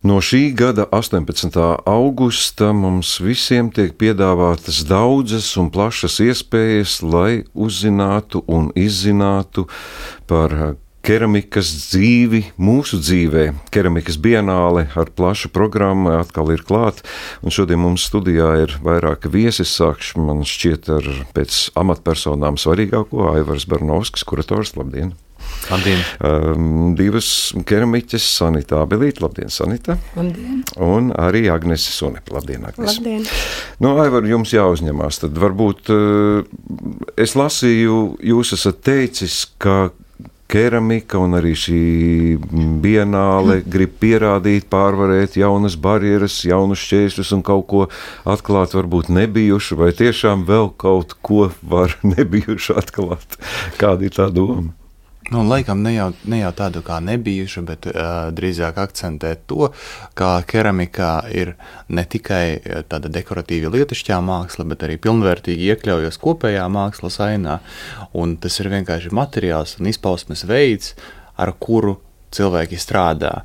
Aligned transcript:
No 0.00 0.16
šī 0.24 0.54
gada 0.56 0.86
18. 0.96 1.76
augusta 1.84 2.70
mums 2.72 3.18
visiem 3.20 3.66
tiek 3.68 3.92
piedāvātas 4.00 4.78
daudzas 4.88 5.50
un 5.60 5.68
plašas 5.68 6.16
iespējas, 6.24 6.94
lai 7.04 7.42
uzzinātu 7.52 8.40
un 8.48 8.70
izzinātu 8.72 9.66
par 10.24 10.56
keramikas 11.04 11.74
dzīvi 11.90 12.46
mūsu 12.56 12.96
dzīvē. 13.04 13.44
Keramikas 13.68 14.16
bienāle 14.16 14.86
ar 14.96 15.12
plašu 15.12 15.52
programmu 15.52 16.16
atkal 16.16 16.48
ir 16.56 16.64
klāta, 16.64 17.04
šodien 17.44 17.84
mums 17.84 18.08
studijā 18.08 18.54
ir 18.64 18.78
vairāki 18.80 19.28
viesi. 19.28 19.68
Sākšu 19.68 20.24
man 20.24 20.46
šķiet 20.48 20.94
ar 20.96 21.14
pēc 21.36 21.66
amatpersonām 21.76 22.56
svarīgāko 22.56 23.34
Aivars 23.34 23.68
Barnovskis, 23.68 24.24
kurators. 24.24 24.78
Labdien! 24.80 25.12
Labdien! 25.68 26.00
Um, 26.24 26.94
divas 26.98 27.28
keramiķes, 27.68 28.26
Sanita 28.40 28.80
Abelīte, 28.84 29.22
labdien, 29.24 29.52
Sanita! 29.52 29.98
Labdien! 30.16 30.64
Un 30.82 31.12
arī 31.20 31.46
Agnese 31.52 31.92
Sunepa, 31.94 32.38
labdien, 32.38 32.64
Agnese! 32.66 32.98
Labdien! 32.98 33.26
Nu, 33.82 33.94
Aivar, 34.02 34.26
jums 34.28 34.54
jāuzņemās, 34.56 35.22
tad 35.24 35.38
varbūt 35.40 35.92
uh, 35.94 36.44
es 37.20 37.36
lasīju, 37.38 38.00
jūs 38.32 38.54
esat 38.56 38.80
teicis, 38.86 39.42
ka 39.60 39.90
keramika 40.50 41.20
un 41.22 41.36
arī 41.38 41.52
šī 41.58 41.80
bienāle 42.82 43.60
grib 43.70 43.94
pierādīt, 44.02 44.66
pārvarēt 44.72 45.38
jaunas 45.38 45.76
barjeras, 45.80 46.40
jaunus 46.48 46.82
šķēršļus 46.88 47.32
un 47.36 47.44
kaut 47.46 47.66
ko 47.70 47.84
atklāt, 48.28 48.74
varbūt 48.78 49.12
nebijušu, 49.14 49.78
vai 49.80 49.92
tiešām 49.96 50.44
vēl 50.50 50.72
kaut 50.80 51.14
ko 51.22 51.50
var 51.62 51.94
nebijuši 52.16 52.76
atklāt. 52.82 53.38
Kāda 53.80 54.08
ir 54.08 54.16
tā 54.18 54.30
doma? 54.34 54.72
Nu, 55.30 55.44
laikam 55.46 55.82
ne 55.82 55.92
jau, 55.94 56.08
ne 56.26 56.40
jau 56.40 56.50
tādu 56.58 56.80
kā 56.82 56.96
nebijušu, 57.06 57.62
bet 57.62 57.86
uh, 57.86 58.32
drīzāk 58.34 58.80
akcentēt 58.82 59.44
to, 59.46 59.68
ka 60.18 60.30
keramikā 60.42 61.10
ir 61.30 61.52
ne 61.86 62.02
tikai 62.02 62.58
tāda 62.90 63.12
dekoratīva 63.14 63.70
lietišķā 63.70 64.18
māksla, 64.26 64.66
bet 64.72 64.82
arī 64.86 64.96
pilnvērtīgi 64.98 65.70
iekļaujas 65.70 66.18
kopējā 66.18 66.64
mākslas 66.74 67.20
ainā. 67.22 67.60
Un 68.18 68.34
tas 68.42 68.58
ir 68.58 68.72
vienkārši 68.74 69.14
materiāls 69.14 69.76
un 69.78 69.92
izpausmes 69.92 70.42
veids, 70.50 70.96
ar 71.38 71.54
kuru 71.62 72.00
cilvēki 72.34 72.80
strādā. 72.82 73.36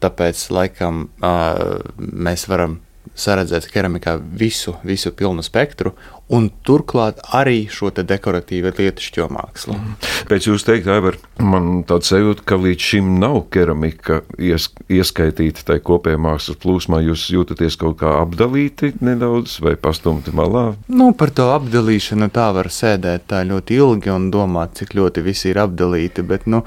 Tāpēc 0.00 0.46
laikam 0.48 1.04
uh, 1.20 1.76
mēs 2.00 2.48
varam 2.48 2.80
saredzēt 3.14 3.68
keramikā 3.72 4.16
visu, 4.18 4.76
visu 4.86 5.12
pilnu 5.16 5.44
spektru, 5.44 5.92
un 6.32 6.48
turklāt 6.64 7.20
arī 7.36 7.66
šo 7.70 7.90
te 7.92 8.04
dekoratīvu 8.08 8.72
lietišķo 8.78 9.26
mākslu. 9.32 9.76
Mm. 9.76 9.96
Pēc 10.30 10.48
jūsu 10.48 10.68
teiktā, 10.70 10.96
Aivar, 10.96 11.18
man 11.42 11.82
tāds 11.88 12.08
sajūta, 12.12 12.44
ka 12.48 12.56
līdz 12.62 12.86
šim 12.88 13.10
nav 13.20 13.42
keramika 13.52 14.22
ies, 14.40 14.70
ieskaitīta 14.92 15.66
tajā 15.68 15.82
kopējā 15.84 16.20
mākslas 16.22 16.60
plūsmā. 16.62 17.02
Jūs 17.04 17.26
jūtaties 17.34 17.76
kaut 17.80 17.98
kā 18.00 18.14
apdalīti 18.22 18.94
nedaudz 19.04 19.58
vai 19.64 19.74
pastumti 19.80 20.32
malā? 20.36 20.64
Nu, 20.88 21.10
par 21.18 21.34
to 21.36 21.50
apdalīšanu 21.52 22.30
tā 22.32 22.48
var 22.56 22.70
sēdēt 22.72 23.28
tā 23.32 23.42
ļoti 23.48 23.76
ilgi 23.82 24.14
un 24.14 24.30
domāt, 24.32 24.78
cik 24.80 24.96
ļoti 24.96 25.26
visi 25.26 25.50
ir 25.52 25.60
apdalīti, 25.66 26.24
bet, 26.24 26.48
nu, 26.48 26.62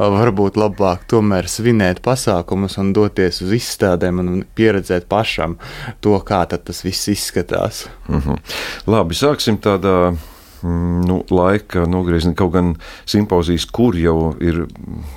varbūt 0.00 0.56
labāk 0.60 1.04
tomēr 1.10 1.50
svinēt 1.50 2.00
pasākumus 2.06 2.78
un 2.80 2.94
doties 2.96 3.42
uz 3.44 3.52
izstādēm 3.58 4.24
un 4.24 4.42
pieredzēt 4.56 5.10
pašam 5.10 5.58
to, 6.00 6.16
kā 6.26 6.44
tas 6.50 6.84
viss 6.84 7.08
izskatās. 7.08 7.88
Mm 8.08 8.20
-hmm. 8.20 8.38
Labi, 8.86 9.14
sāksim 9.14 9.58
tādā 9.58 10.16
mm, 10.62 11.00
nu, 11.06 11.24
laika 11.30 11.86
nogriezienā. 11.86 12.34
Kaut 12.34 12.52
gan 12.52 12.74
simpozijas, 13.06 13.64
kur 13.64 13.96
jau 13.96 14.34
ir 14.40 14.66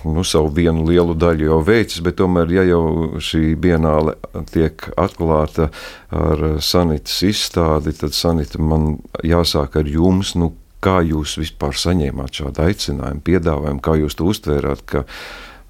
nu, 0.04 0.24
savu 0.24 0.50
vienu 0.50 0.86
lielu 0.86 1.14
daļu 1.14 1.46
jau 1.46 1.62
veicis, 1.64 2.02
bet 2.02 2.16
tomēr, 2.16 2.52
ja 2.52 2.64
jau 2.64 2.84
šī 3.20 3.56
bienāle 3.56 4.16
tiek 4.52 4.90
atklāta 4.98 5.70
ar 6.10 6.60
sanitas 6.60 7.22
izstādi, 7.22 7.94
tad 7.94 8.14
sanita 8.14 8.62
man 8.62 8.98
jāsāk 9.24 9.76
ar 9.76 9.88
jums. 9.88 10.36
Nu, 10.36 10.54
kā 10.84 11.00
jūs 11.08 11.38
vispār 11.40 11.78
saņēmāt 11.80 12.42
šādu 12.42 12.66
aicinājumu, 12.68 13.24
piedāvājumu, 13.24 13.82
kā 13.84 13.96
jūs 14.02 14.18
to 14.20 14.28
uztvērāt, 14.32 14.84
ka 14.86 15.06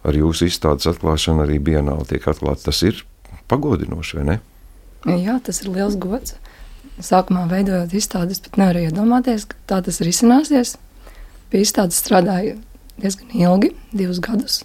ar 0.03 0.17
jūsu 0.17 0.49
izstādes 0.49 0.89
atklāšanu 0.89 1.45
arī 1.45 1.59
bienāle 1.63 2.07
tiek 2.09 2.25
atklāta? 2.27 2.71
Tas 2.71 2.81
ir 2.87 3.03
pagodinoši, 3.51 4.17
vai 4.19 4.25
ne? 4.31 4.39
Jā, 5.09 5.37
tas 5.43 5.61
ir 5.63 5.71
liels 5.73 5.97
gods. 5.99 6.37
Sākumā 7.03 7.47
veidojot 7.49 7.93
izstādes, 7.97 8.41
pat 8.43 8.59
nevarēju 8.61 8.91
iedomāties, 8.91 9.47
ka 9.49 9.57
tā 9.69 9.79
tas 9.85 9.99
risināsies. 10.05 10.75
Pie 11.49 11.63
izstādes 11.65 11.99
strādāju 12.03 12.59
diezgan 13.01 13.33
ilgi, 13.35 13.73
divus 13.91 14.21
gadus. 14.23 14.61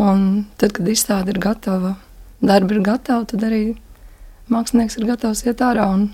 Un 0.00 0.44
tad, 0.58 0.74
kad 0.76 0.88
izstāde 0.90 1.34
ir 1.34 1.40
gatava, 1.42 1.96
darbi 2.42 2.78
ir 2.78 2.84
gatavi, 2.86 3.28
tad 3.30 3.46
arī 3.46 3.62
mākslinieks 4.52 4.98
ir 4.98 5.08
gatavs 5.10 5.44
iet 5.46 5.62
ārā 5.64 5.86
un, 5.92 6.08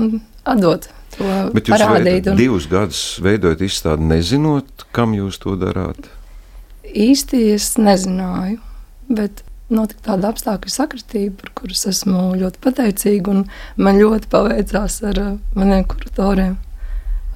un 0.00 0.20
atdot 0.48 0.88
to 1.16 1.28
Bet 1.54 1.68
jūs 1.68 1.76
parādīt. 1.76 2.28
Un... 2.30 2.40
Divus 2.40 2.66
gadus 2.70 3.02
veidojot 3.24 3.62
izstādi, 3.66 4.08
nezinot, 4.08 4.86
kam 4.96 5.16
jūs 5.16 5.38
to 5.42 5.56
darāt? 5.60 6.08
Īsti 6.92 7.42
es 7.54 7.72
nezināju, 7.80 8.60
bet 9.12 9.44
notika 9.74 10.12
tāda 10.12 10.30
apstākļu 10.32 10.72
sakritība, 10.72 11.36
par 11.40 11.52
kuras 11.60 11.84
esmu 11.90 12.32
ļoti 12.40 12.62
pateicīga. 12.62 13.36
Man 13.76 14.00
ļoti 14.00 14.30
paveicās 14.32 15.00
ar 15.10 15.20
uh, 15.22 15.36
maniem 15.58 15.86
kuratoriem, 15.88 16.56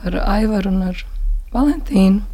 ar 0.07 0.19
Aivaru 0.37 0.73
un 0.75 0.89
ar 0.91 1.05
Valentīnu. 1.55 2.25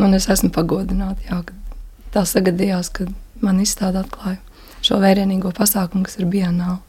Un 0.00 0.16
es 0.16 0.28
esmu 0.32 0.48
pagodināta, 0.54 1.20
jā, 1.28 1.42
ka 1.44 1.82
tā 2.14 2.24
sagadījās, 2.28 2.88
kad 2.96 3.12
man 3.44 3.60
izstāde 3.60 4.00
atklāja 4.00 4.40
šo 4.82 4.98
vērienīgo 5.02 5.52
pasākumu, 5.54 6.06
kas 6.06 6.18
ir 6.18 6.28
bienāli. 6.30 6.80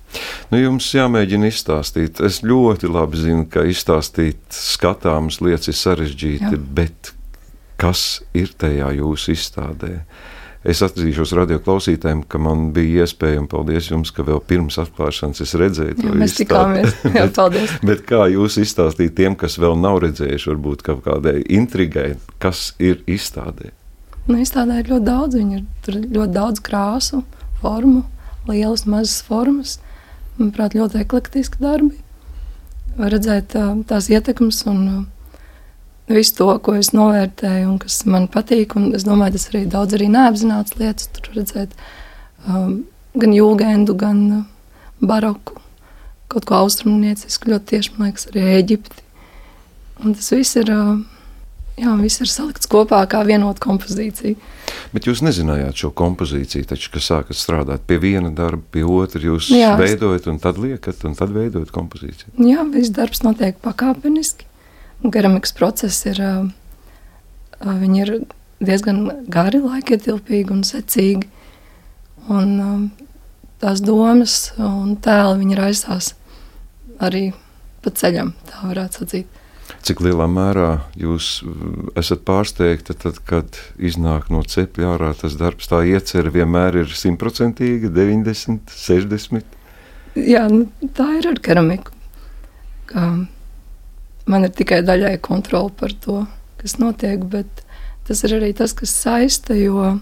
Nu, 0.51 0.59
jums 0.59 0.87
jāmēģina 0.93 1.49
izstāstīt. 1.49 2.21
Es 2.25 2.41
ļoti 2.45 2.89
labi 2.91 3.19
zinu, 3.21 3.47
ka 3.49 3.65
izstāstīt 3.69 4.41
skatāmas 4.53 5.39
lietas 5.41 5.71
ir 5.71 5.77
sarežģīti, 5.79 6.51
Jā. 6.53 6.61
bet 6.77 7.13
kas 7.81 8.21
ir 8.37 8.53
tajā 8.59 8.91
jūsu 8.99 9.33
izstādē? 9.33 9.95
Es 10.63 10.79
atzīšos 10.85 11.33
radio 11.35 11.57
klausītājiem, 11.59 12.21
ka 12.31 12.39
man 12.39 12.69
bija 12.75 13.03
iespēja, 13.03 13.41
un 13.41 13.49
paldies 13.51 13.89
jums, 13.89 14.13
ka 14.15 14.23
vēl 14.23 14.39
pirms 14.47 14.77
atklāšanas 14.79 15.43
es 15.43 15.51
redzēju 15.59 15.97
to. 15.97 16.05
Jā, 16.07 16.19
mēs 16.21 16.35
tikāmies. 16.37 16.95
Jā, 17.17 17.25
paldies. 17.35 17.73
bet, 17.81 17.87
bet 17.89 18.03
kā 18.07 18.21
jūs 18.31 18.55
izstāstīt 18.63 19.11
tiem, 19.17 19.35
kas 19.39 19.57
vēl 19.59 19.75
nav 19.81 19.99
redzējuši, 20.05 20.49
varbūt 20.53 20.85
kaut 20.87 21.01
kādai 21.03 21.41
intrigai, 21.51 22.13
kas 22.43 22.69
ir 22.79 23.01
izstādē? 23.11 23.73
Nu, 24.29 24.37
izstādē 24.39 24.79
ir 24.79 24.93
ļoti 24.93 25.07
daudz, 25.09 25.35
viņa 25.35 25.57
ir 25.59 25.65
tur 25.83 25.99
ļoti 25.99 26.35
daudz 26.37 26.63
krāsu, 26.63 27.25
formu, 27.59 28.05
lielas, 28.47 28.85
mazas 28.87 29.19
formas. 29.27 29.81
Manuprāt, 30.37 30.79
ļoti 30.79 31.03
eklektiski 31.03 31.59
darbi. 31.59 31.99
Var 32.95 33.11
redzēt 33.11 33.51
tās 33.89 34.07
ietekmes 34.09 34.63
un 34.71 34.85
visu 36.11 36.35
to, 36.39 36.49
ko 36.63 36.75
es 36.79 36.91
novērtēju 36.95 37.69
un 37.69 37.77
kas 37.81 38.01
man 38.09 38.27
patīk. 38.31 38.75
Es 38.95 39.05
domāju, 39.07 39.37
tas 39.37 39.47
arī 39.51 39.63
daudz 39.71 39.97
arī 39.97 40.09
neapzināts 40.11 40.75
lietas. 40.79 41.09
Tur 41.15 41.39
redzēt 41.39 41.75
um, 42.47 42.83
gan 43.19 43.35
jūgendu, 43.35 43.95
gan 43.99 44.19
uh, 44.39 44.43
baroku, 45.03 45.59
kaut 46.33 46.49
ko 46.49 46.59
austrumniecisku, 46.63 47.53
ļoti 47.53 47.71
tieši, 47.73 47.95
man 47.97 48.11
liekas, 48.11 48.29
arī 48.31 48.45
Eģipti. 48.59 49.03
Un 50.03 50.15
tas 50.17 50.31
viss 50.35 50.59
ir. 50.59 50.71
Uh, 50.73 51.01
Jā, 51.73 51.89
viss 51.97 52.21
ir 52.21 52.29
salikts 52.29 52.69
kopā 52.69 52.99
kā 53.09 53.23
vienota 53.25 53.57
kompozīcija. 53.63 54.37
Bet 54.93 55.07
jūs 55.09 55.23
nezinājāt 55.25 55.79
šo 55.81 55.89
kompozīciju, 55.97 56.67
taču, 56.69 56.91
kad 56.93 57.01
sākat 57.01 57.39
strādāt 57.39 57.87
pie 57.89 57.97
viena 57.97 58.29
darba, 58.29 58.61
pie 58.75 58.83
otra, 58.85 59.17
jūs 59.25 59.47
Jā, 59.49 59.71
veidojat 59.79 60.29
un 60.29 60.37
tad 60.43 60.61
liekat, 60.61 61.01
un 61.09 61.17
tad 61.17 61.33
veidojat 61.33 61.73
kompozīciju. 61.73 62.35
Jā, 62.45 62.61
viss 62.69 62.93
darbs 62.93 63.25
notiek 63.25 63.57
pakāpeniski 63.65 64.45
keramikas 65.11 65.55
process 65.57 66.05
ir, 66.07 66.19
viņi 67.59 68.03
ir 68.05 68.11
diezgan 68.63 69.05
gari, 69.31 69.59
laikietilpīgi 69.63 70.53
un 70.55 70.63
secīgi. 70.67 71.29
Un 72.31 72.91
tās 73.59 73.81
domas 73.83 74.53
un 74.55 74.95
tēli 75.03 75.41
viņi 75.41 75.59
raisās 75.59 76.13
arī 77.03 77.31
pa 77.83 77.91
ceļam, 77.91 78.31
tā 78.47 78.67
varētu 78.69 79.01
sacīt. 79.03 79.39
Cik 79.83 79.99
lielā 80.03 80.27
mērā 80.31 80.69
jūs 80.99 81.41
esat 81.99 82.23
pārsteigti, 82.27 82.95
tad, 82.99 83.19
kad 83.27 83.57
iznāk 83.75 84.29
no 84.31 84.43
cepļa 84.47 84.93
ārā 84.93 85.11
tas 85.19 85.35
darbs, 85.39 85.67
tā 85.71 85.81
iecerē 85.87 86.31
vienmēr 86.31 86.83
ir 86.83 86.95
simtprocentīga, 86.95 87.91
90, 87.91 88.71
60? 88.71 89.59
Jā, 90.19 90.45
nu, 90.51 90.67
tā 90.95 91.09
ir 91.19 91.27
ar 91.31 91.39
keramiku. 91.43 91.95
Kā 92.87 93.07
man 94.33 94.47
ir 94.47 94.55
tikai 94.55 94.81
daļai 94.85 95.17
kontrole 95.23 95.71
par 95.77 95.93
to, 96.03 96.23
kas 96.61 96.79
notiek, 96.81 97.21
bet 97.29 97.63
tas 98.07 98.23
ir 98.25 98.37
arī 98.39 98.51
tas, 98.57 98.73
kas 98.75 98.91
saista, 99.03 99.55
jo 99.55 99.93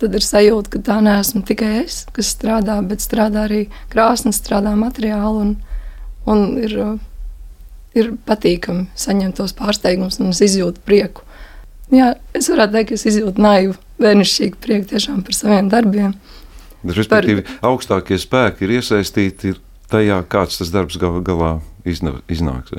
tad 0.00 0.16
ir 0.16 0.24
sajūta, 0.24 0.72
ka 0.74 0.82
tā 0.88 0.98
neesmu 1.04 1.44
tikai 1.46 1.70
es, 1.84 2.02
kas 2.14 2.32
strādā, 2.34 2.78
bet 2.86 3.04
strādā 3.04 3.46
arī 3.48 3.64
krāsnes, 3.92 4.40
strādā 4.42 4.74
materiāli 4.78 5.44
un, 5.44 5.52
un 6.30 6.46
ir, 6.60 6.76
ir 7.94 8.10
patīkami 8.26 8.88
saņemt 8.98 9.38
tos 9.40 9.54
pārsteigumus 9.56 10.20
un 10.20 10.34
es 10.34 10.42
izjūtu 10.44 10.82
prieku. 10.84 11.26
Jā, 11.94 12.14
es 12.34 12.48
varētu 12.50 12.74
teikt, 12.74 12.90
ka 12.90 12.96
es 12.98 13.06
izjūtu 13.12 13.44
naivu, 13.44 13.76
bērnišķīgu 14.02 14.60
prieku 14.62 14.90
tiešām 14.94 15.22
par 15.26 15.36
saviem 15.36 15.68
darbiem. 15.72 16.16
Respektīvi, 16.84 17.44
Par... 17.46 17.70
augstākie 17.70 18.18
spēki 18.20 18.66
ir 18.66 18.78
iesaistīti 18.80 19.54
tajā, 19.94 20.20
kāds 20.30 20.60
tas 20.60 20.72
darbs 20.74 20.98
gal, 21.00 21.20
galā 21.24 21.54
iznāks? 21.86 22.74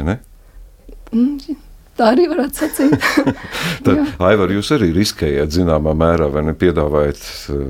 Mm, 1.15 1.55
Tā 1.95 2.09
arī 2.11 2.25
varētu 2.27 2.59
sacīt. 2.59 2.93
Tad, 3.85 4.01
Aivar, 4.27 4.51
jūs 4.51 4.67
arī 4.75 4.89
riskējat 4.95 5.53
zināmā 5.55 5.93
mērā, 5.95 6.27
vai 6.33 6.41
ne 6.43 6.51
piedāvājat 6.59 7.21
uh, 7.53 7.61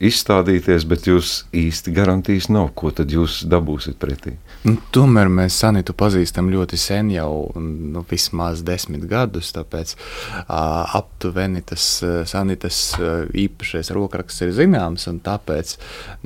izstādīties, 0.00 0.86
bet 0.88 1.08
jūs 1.10 1.32
īsti 1.52 1.92
garantijas 1.96 2.48
nav. 2.48 2.70
Ko 2.76 2.88
tad 2.94 3.12
jūs 3.12 3.42
dabūsiet 3.48 3.98
pretī? 4.00 4.32
Nu, 4.64 4.78
tomēr 4.96 5.28
mēs 5.32 5.58
Sanitu 5.60 5.92
pazīstam 5.96 6.48
ļoti 6.52 6.78
sen, 6.80 7.10
jau 7.12 7.52
nu, 7.60 8.00
vismaz 8.08 8.62
desmit 8.66 9.04
gadus. 9.10 9.52
Tāpēc 9.56 9.92
uh, 9.98 10.96
aptuveni 10.96 11.60
tas 11.68 11.84
uh, 12.04 12.22
Sanitas 12.28 12.80
uh, 12.96 13.28
īpašais 13.28 13.92
rokraksts 13.96 14.46
ir 14.46 14.54
zināms. 14.56 15.04
Tāpēc 15.26 15.74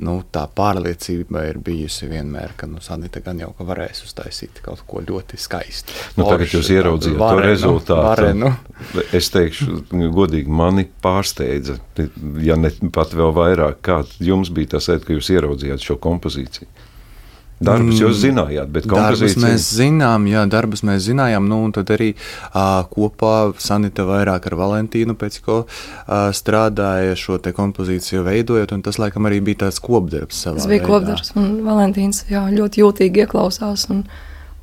nu, 0.07 0.21
tā 0.31 0.45
pārliecība 0.55 1.43
ir 1.51 1.59
bijusi 1.59 2.07
vienmēr, 2.11 2.55
ka 2.55 2.71
nu, 2.71 2.79
Sanita 2.79 3.19
gan 3.27 3.43
jau 3.43 3.51
varēs 3.59 4.05
uztaisīt 4.07 4.63
kaut 4.63 4.85
ko 4.87 5.03
ļoti 5.03 5.39
skaistu. 5.41 5.99
Nu, 6.15 6.29
tagad 6.31 6.55
jūs 6.55 6.71
ieraudzījāt 6.79 7.40
varenu, 7.41 7.51
rezultātu. 7.51 8.05
Varenu. 8.05 8.53
Es 9.17 9.29
teikšu, 9.33 9.81
godīgi, 10.15 10.51
mani 10.61 10.87
pārsteidza, 11.03 11.79
ja 12.41 12.57
ne 12.59 12.71
pat 12.93 13.15
vēl 13.17 13.33
vairāk, 13.35 13.81
kā 13.85 14.01
jums 14.23 14.53
bija 14.53 14.77
tas, 14.77 14.89
ka 15.03 15.17
jūs 15.17 15.33
ieraudzījāt 15.35 15.83
šo 15.89 15.99
kompozīciju. 16.01 16.69
Darbus 17.61 17.99
jūs 17.99 18.15
mm, 18.15 18.21
zinājāt, 18.23 18.69
bet 18.73 18.87
kompozīciju 18.89 19.43
mēs 19.43 19.65
zinām, 19.77 20.25
jā, 20.31 20.41
darbus 20.49 20.81
mēs 20.87 21.03
zinājām. 21.05 21.45
Nu, 21.49 21.59
un 21.67 21.73
tad 21.75 21.91
arī 21.93 22.09
uh, 22.15 22.81
kopā 22.89 23.35
Sanita 23.61 24.05
vairāk 24.07 24.47
ar 24.49 24.55
Valentīnu 24.57 25.13
pēc 25.19 25.37
ko 25.45 25.59
uh, 25.61 26.31
strādāja 26.33 27.13
šo 27.19 27.37
te 27.43 27.53
kompozīciju 27.53 28.25
veidojot, 28.25 28.73
un 28.73 28.81
tas 28.85 28.97
laikam 29.01 29.29
arī 29.29 29.43
bija 29.45 29.67
tāds 29.67 29.77
kopdarbs. 29.83 30.41
Tas 30.47 30.65
bija 30.65 30.81
veidā. 30.81 30.87
kopdarbs, 30.89 31.35
un 31.37 31.59
Valentīns 31.67 32.25
jā, 32.31 32.47
ļoti 32.55 32.81
jūtīgi 32.81 33.27
ieklausās, 33.27 33.85
un, 33.93 34.07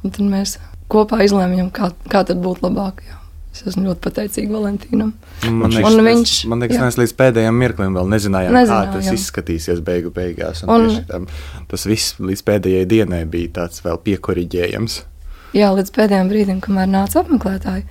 un 0.03 0.17
tad 0.17 0.27
mēs 0.27 0.59
kopā 0.93 1.23
izlēmjam, 1.27 1.71
kā, 1.75 1.93
kā 2.11 2.25
tad 2.29 2.43
būtu 2.45 2.69
labāk. 2.69 3.03
Jā. 3.07 3.19
Es 3.59 3.65
esmu 3.73 3.89
ļoti 3.89 4.03
pateicīga 4.05 4.55
Valentīnam. 4.55 5.09
Man 5.51 5.73
liekas, 5.73 5.95
un 5.97 6.07
viņš, 6.07 6.33
man 6.51 6.63
liekas 6.63 6.83
mēs 6.83 6.99
līdz 7.01 7.15
pēdējiem 7.19 7.57
mirklim 7.59 7.97
vēl 7.97 8.11
nezinājām, 8.13 8.55
nezinājām 8.55 8.91
kā 8.93 8.99
tas 8.99 9.09
jā. 9.09 9.15
izskatīsies 9.19 9.81
beigu 9.87 10.13
beigās. 10.15 10.63
Un 10.67 10.87
un, 10.87 10.99
tam, 11.09 11.25
tas 11.71 11.87
viss 11.89 12.19
līdz 12.23 12.45
pēdējai 12.47 12.87
dienai 12.93 13.25
bija 13.31 13.57
tāds 13.63 13.83
vēl 13.83 13.99
piekoriģējams. 14.05 14.99
Jā, 15.57 15.73
līdz 15.75 15.95
pēdējiem 15.97 16.31
brīdim, 16.31 16.61
kamēr 16.63 16.91
nāca 16.93 17.25
apmeklētāji. 17.25 17.87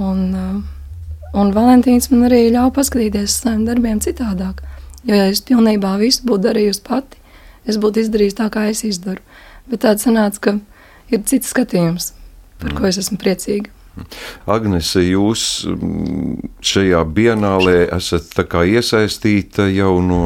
Un, 0.00 0.24
uh, 0.32 1.36
un 1.38 1.54
Valentīns 1.54 2.10
man 2.10 2.26
arī 2.30 2.46
ļāva 2.48 2.72
paskatīties 2.80 3.28
uz 3.28 3.36
saviem 3.44 3.62
darbiem 3.68 4.00
citādāk. 4.02 4.64
Jo, 5.04 5.14
ja 5.14 5.28
es 5.30 5.44
pilnībā 5.46 5.94
visu 6.00 6.24
būtu 6.26 6.48
darījusi 6.48 6.82
pati, 6.88 7.20
es 7.68 7.78
būtu 7.80 8.02
izdarījusi 8.02 8.40
tā, 8.40 8.48
kā 8.52 8.66
es 8.72 8.82
izdaru. 8.88 9.22
Bet 9.70 9.84
tāds 9.84 10.08
sanāca, 10.08 10.42
ka 10.48 10.56
ir 11.10 11.26
cits 11.28 11.52
skatījums, 11.54 12.12
par 12.62 12.74
ko 12.78 12.88
es 12.90 13.00
esmu 13.02 13.20
priecīga. 13.20 13.72
Agnese, 14.48 15.02
jūs 15.02 15.42
mm, 15.68 16.50
šajā 16.64 17.00
bienālē 17.16 17.76
esat 17.96 18.38
iesaistīta 18.38 19.66
jau 19.74 19.96
no 20.04 20.22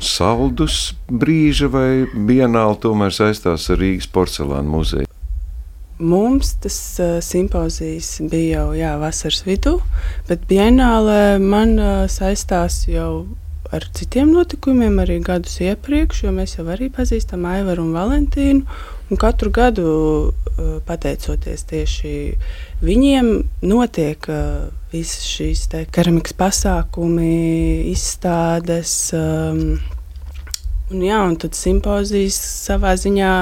saldus 0.00 0.94
brīža, 1.10 1.68
vai 1.72 1.88
bienāla 2.14 2.78
tomēr 2.80 3.12
saistās 3.14 3.68
ar 3.70 3.82
Rīgas 3.82 4.08
porcelāna 4.14 4.70
muzeju? 4.70 5.10
Mums 5.98 6.56
tas 6.62 6.76
uh, 6.98 7.20
simpozijas 7.22 8.16
bija 8.30 8.64
jau 8.64 8.72
jā, 8.74 8.94
vasaras 8.98 9.44
vidū, 9.46 9.76
bet 10.28 10.46
bienālē 10.50 11.38
man 11.42 11.76
uh, 11.78 11.92
saistās 12.10 12.82
jau 12.90 13.26
ar 13.74 13.86
citiem 13.94 14.32
notikumiem, 14.34 14.98
arī 15.02 15.20
gadus 15.24 15.60
iepriekš, 15.62 16.24
jo 16.26 16.34
mēs 16.34 16.58
jau 16.58 16.66
arī 16.70 16.90
pazīstam 16.94 17.46
Aivaru 17.48 17.86
un 17.86 17.94
Valentīnu. 17.94 18.78
Un 19.10 19.18
katru 19.20 19.50
gadu, 19.52 19.88
uh, 20.32 20.76
pateicoties 20.86 21.66
tieši 21.68 22.12
viņiem, 22.84 23.28
notiek 23.68 24.28
uh, 24.32 24.70
visas 24.94 25.26
šīs 25.28 25.66
keramikas 25.92 26.32
pasākumi, 26.38 27.90
izstādes. 27.92 28.94
Um, 29.12 29.76
un, 30.88 31.04
jā, 31.04 31.20
un 31.20 31.36
tad 31.36 31.58
simpozijas 31.58 32.38
savā 32.64 32.94
ziņā 32.96 33.32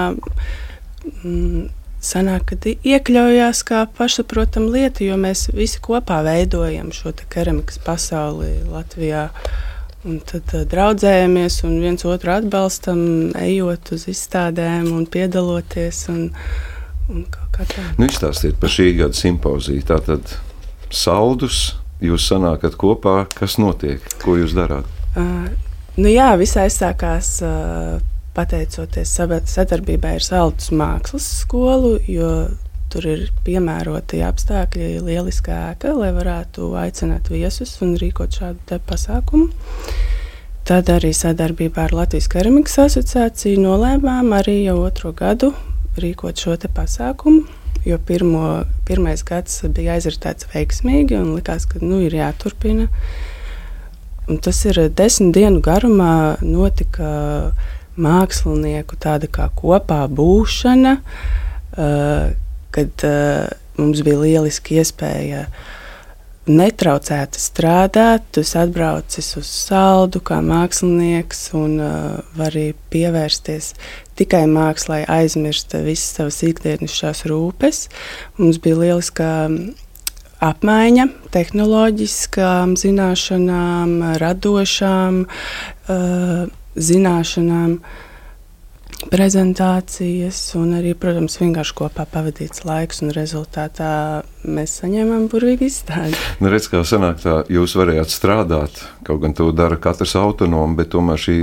mm, 1.22 1.66
sanāk, 2.02 2.50
ka 2.50 2.74
iekļaujās 2.74 3.62
kā 3.68 3.84
pašsaprotama 3.98 4.72
lieta, 4.74 5.06
jo 5.06 5.20
mēs 5.20 5.46
visi 5.54 5.78
kopā 5.84 6.24
veidojam 6.26 6.90
šo 6.90 7.14
keramikas 7.30 7.78
pasauli 7.86 8.56
Latvijā. 8.66 9.28
Uh, 9.30 9.71
Un 10.08 10.18
tad 10.26 10.54
uh, 10.56 10.64
draudzējamies 10.66 11.60
un 11.68 11.76
viens 11.82 12.06
otru 12.08 12.32
atbalstam, 12.34 13.02
ejot 13.38 13.92
uz 13.94 14.08
izstādēm 14.10 14.88
un 14.90 15.04
piedaloties. 15.06 16.04
Un, 16.12 16.24
un 17.12 17.26
nu, 17.26 18.08
izstāstiet 18.08 18.58
par 18.58 18.72
šī 18.72 18.92
gada 18.98 19.14
simpoziju. 19.18 19.84
Tātad 19.86 20.36
saldus 20.92 21.76
jūs 22.02 22.26
sanākat 22.32 22.74
kopā, 22.80 23.22
kas 23.38 23.60
notiek, 23.62 24.02
ko 24.24 24.38
jūs 24.40 24.56
darāt? 24.58 24.88
Uh, 25.14 25.46
nu 26.00 26.10
jā, 26.10 26.32
viss 26.40 26.58
aizsākās. 26.58 27.36
Uh, 27.46 28.00
pateicoties 28.32 29.12
sadarbībai 29.52 30.16
ar 30.16 30.24
Saldus 30.24 30.70
mākslas 30.72 31.26
skolu, 31.42 31.98
jo 32.08 32.30
Tur 32.92 33.06
ir 33.08 33.20
piemēroti 33.46 34.20
apstākļi, 34.26 34.98
lieliska 35.06 35.54
ēka, 35.70 35.94
lai 35.96 36.10
varētu 36.12 36.74
aicināt 36.76 37.30
viesus 37.32 37.78
un 37.84 37.94
rīkot 37.96 38.36
šādu 38.36 38.76
pasākumu. 38.84 39.48
Tad 40.68 40.90
arī 40.92 41.14
sadarbībā 41.16 41.86
ar 41.88 41.94
Latvijas 41.96 42.28
keramikas 42.30 42.76
asociāciju 42.84 43.62
nolēmām 43.64 44.28
arī 44.36 44.60
jau 44.66 44.76
otro 44.84 45.14
gadu 45.16 45.54
rīkot 45.98 46.36
šo 46.38 46.58
pasākumu. 46.68 47.46
Jo 47.88 47.96
pirmo, 47.98 48.62
pirmais 48.86 49.24
gads 49.26 49.64
bija 49.74 49.96
aizritēts 49.96 50.46
veiksmīgi 50.52 51.16
un 51.18 51.32
likās, 51.34 51.64
ka 51.66 51.80
nu, 51.82 51.98
ir 52.04 52.14
jāturpina. 52.14 52.86
Un 54.28 54.38
tas 54.38 54.60
ir 54.68 54.78
desmit 54.94 55.34
dienu 55.34 55.64
garumā 55.64 56.36
notika 56.44 57.56
mākslinieku 57.96 59.00
tāda 59.00 59.26
kā 59.26 59.48
kopā 59.56 60.04
būšana. 60.12 60.98
Uh, 61.72 62.30
kad 62.74 63.06
uh, 63.06 63.46
mums 63.78 64.02
bija 64.04 64.20
lieliski 64.22 64.80
iespēja 64.80 65.46
netraucēti 66.48 67.38
strādāt. 67.38 68.24
Tu 68.34 68.42
atbraucis 68.58 69.28
uz 69.38 69.46
saldu 69.46 70.22
kā 70.24 70.40
mākslinieks 70.42 71.52
un 71.58 71.78
uh, 71.78 72.18
vari 72.38 72.72
pievērsties 72.92 73.72
tikai 74.18 74.44
mākslai, 74.50 75.02
aizmirst 75.06 75.76
visas 75.84 76.18
savas 76.18 76.42
ikdienišķās 76.46 77.24
rūpes. 77.30 77.86
Mums 78.40 78.60
bija 78.62 78.80
lieliska 78.82 79.28
apmaiņa 80.42 81.06
tehnoloģiskām 81.34 82.74
zināšanām, 82.80 83.98
radošām 84.22 85.26
uh, 85.28 86.48
zināšanām. 86.74 87.76
Uh, 87.78 88.08
prezentācijas, 89.10 90.40
un 90.58 90.76
arī, 90.78 90.92
protams, 90.98 91.38
vienkārši 91.40 91.76
kopā 91.78 92.06
pavadīts 92.10 92.64
laiks, 92.68 93.02
un 93.04 93.14
rezultātā 93.16 93.92
mēs 94.44 94.76
saņēmām 94.82 95.28
burvīgu 95.32 95.68
izstādi. 95.68 96.18
Nu, 96.42 96.50
redz, 96.52 96.68
kā 96.70 96.82
sanāk, 96.86 97.20
tā 97.22 97.40
jūs 97.52 97.76
varējāt 97.78 98.12
strādāt, 98.12 98.82
kaut 99.06 99.22
gan 99.22 99.34
to 99.38 99.50
dara 99.54 99.78
katrs 99.80 100.16
autonomi, 100.18 100.78
bet 100.80 100.92
tomēr 100.94 101.20
šī 101.20 101.36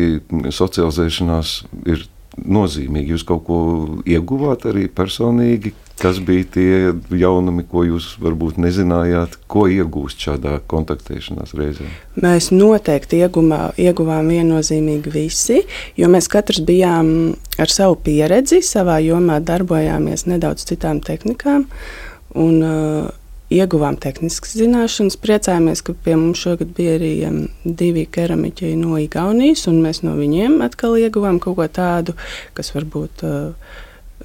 socializēšanās 0.55 1.53
ir 1.87 2.07
nozīmīga. 2.38 3.15
Jūs 3.15 3.27
kaut 3.27 3.45
ko 3.48 3.59
ieguvāt 4.07 4.67
arī 4.69 4.88
personīgi, 4.91 5.74
Kas 6.00 6.19
bija 6.24 6.43
tie 6.53 6.75
jaunumi, 7.19 7.65
ko 7.67 7.81
jūs 7.83 8.13
varbūt 8.24 8.55
nezinājāt, 8.63 9.33
ko 9.51 9.65
iegūst 9.67 10.21
šādā 10.24 10.53
kontaktēšanās 10.71 11.51
reizē? 11.59 11.88
Mēs 12.24 12.53
noteikti 12.55 13.19
iegumā, 13.19 13.74
ieguvām 13.75 14.31
viennozīmīgi 14.31 15.12
visi, 15.12 15.59
jo 16.00 16.07
mēs 16.12 16.31
katrs 16.31 16.63
bijām 16.63 17.09
ar 17.59 17.74
savu 17.74 18.00
pieredzi, 18.05 18.62
savā 18.63 19.01
jomā 19.03 19.41
darbojāmies 19.43 20.24
nedaudz 20.31 20.63
citām 20.71 21.03
tehnikām. 21.03 21.67
Un, 22.39 22.63
uh, 22.63 23.12
Ieguvām 23.50 23.96
tehniskas 23.98 24.53
zināšanas, 24.60 25.18
priecājāmies, 25.18 25.82
ka 25.82 25.96
pie 26.06 26.13
mums 26.20 26.38
šogad 26.44 26.70
bija 26.77 27.00
arī 27.00 27.13
um, 27.25 27.39
divi 27.65 28.03
keramiķi 28.06 28.75
no 28.77 29.00
Igaunijas, 29.01 29.65
un 29.72 29.79
mēs 29.82 30.03
no 30.06 30.13
viņiem 30.20 30.60
atkal 30.62 31.00
ieguvām 31.01 31.39
kaut 31.41 31.58
ko 31.58 31.65
tādu, 31.79 32.13
kas 32.58 32.70
varbūt 32.75 33.25
uh, 33.25 33.74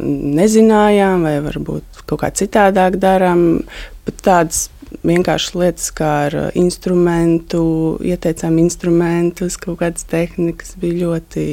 nezinājām, 0.05 1.25
vai 1.25 1.39
varbūt 1.45 2.05
kaut 2.05 2.21
kā 2.21 2.33
citādāk 2.37 3.01
darām. 3.01 3.65
Bet 4.05 4.21
tādas 4.27 4.67
vienkāršas 5.09 5.57
lietas, 5.57 5.91
kā 5.97 6.11
ar 6.29 6.37
instrumentu, 6.59 7.65
ieteicām 8.05 8.59
instrumentus, 8.63 9.57
kaut 9.61 9.81
kādas 9.81 10.05
tehnikas, 10.11 10.77
bija 10.81 11.01
ļoti 11.07 11.47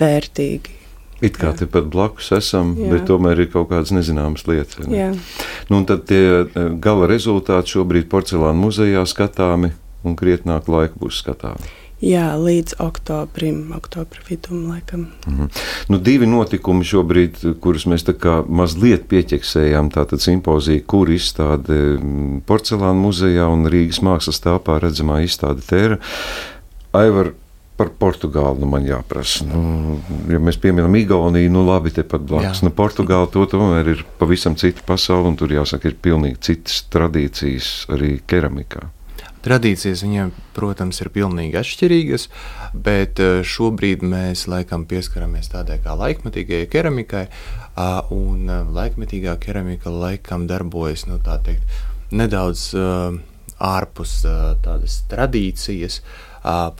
vērtīgi. 0.00 0.77
It 1.20 1.34
kā 1.38 1.50
Jā. 1.50 1.64
tepat 1.64 1.88
blakus 1.90 2.30
esam, 2.36 2.76
Jā. 2.78 2.92
bet 2.92 3.08
tomēr 3.10 3.42
ir 3.42 3.50
kaut 3.50 3.72
kādas 3.72 3.90
nezināmas 3.90 4.46
lietas. 4.46 4.86
Ne? 4.86 5.10
Nu, 5.70 5.82
tad 5.88 6.06
tie 6.06 6.44
eh, 6.44 6.70
gala 6.78 7.08
rezultāti 7.10 7.74
šobrīd 7.74 8.06
porcelāna 8.12 8.58
muzejā 8.58 9.02
skatāmi 9.08 9.72
un 10.06 10.14
krietnāk 10.18 10.70
laika 10.70 10.94
būs 11.00 11.18
skatāmi. 11.24 11.66
Jā, 11.98 12.36
līdz 12.38 12.76
oktobrim, 12.78 13.72
oktobra 13.74 14.20
vidum, 14.28 14.68
laikam. 14.70 15.08
Mm 15.26 15.38
-hmm. 15.38 15.48
nu, 15.88 15.98
divi 15.98 16.26
notikumi 16.26 16.84
šobrīd, 16.84 17.58
kurus 17.60 17.86
mēs 17.86 18.06
tā 18.06 18.14
kā 18.14 18.44
mazliet 18.48 19.08
pieķeksējām, 19.08 19.90
tātad 19.90 20.22
simpozija, 20.22 20.80
kur 20.86 21.10
izstāde 21.10 21.98
porcelāna 22.46 23.00
muzejā 23.02 23.48
un 23.50 23.66
Rīgas 23.66 23.98
mākslas 24.02 24.40
telpā 24.40 24.78
redzamā 24.78 25.24
izstāde 25.24 25.60
Tēra. 25.66 25.98
Aivar, 26.92 27.32
par 27.78 27.92
Portugāli 27.94 28.58
nu, 28.58 28.66
man 28.70 28.86
jāprasa. 28.86 29.46
Nu, 29.46 29.98
ja 30.26 30.40
mēs 30.42 30.58
pieminam 30.58 30.96
Igauniju, 30.98 31.50
nu 31.54 31.62
labi, 31.62 31.92
tepat 31.94 32.24
blakus. 32.26 32.64
Nu, 32.66 32.72
Portugāla 32.74 33.30
to 33.30 33.44
tomēr 33.50 33.92
ir 33.94 34.04
pavisam 34.18 34.58
cita 34.58 34.82
pasaule, 34.86 35.30
un 35.30 35.38
tur 35.38 35.54
jāsaka, 35.54 35.92
ir 35.92 35.98
pilnīgi 36.02 36.40
citas 36.50 36.82
tradīcijas 36.90 37.72
arī 37.94 38.16
keramikā. 38.28 38.88
Tradīcijas 39.46 40.02
viņiem, 40.02 40.32
protams, 40.56 40.98
ir 40.98 41.12
pilnīgi 41.14 41.54
atšķirīgas, 41.60 42.26
bet 42.74 43.22
eh, 43.22 43.38
šobrīd 43.46 44.02
mēs 44.02 44.48
laikam 44.50 44.82
pieskaramies 44.90 45.52
tādai 45.54 45.78
kā 45.84 45.94
laikmetīgajai 45.96 46.66
keramikai, 46.72 47.24
un 48.14 48.50
eh, 48.50 48.72
laikmetīgā 48.80 49.38
keramika 49.40 49.94
laikam 49.94 50.48
darbojas 50.50 51.06
nu, 51.06 51.20
teikt, 51.22 51.62
nedaudz 52.10 52.72
ārpus 53.58 54.18
tādas 54.64 55.02
tradīcijas, 55.10 56.02